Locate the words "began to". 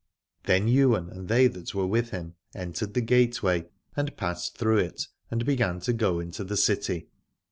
5.45-5.93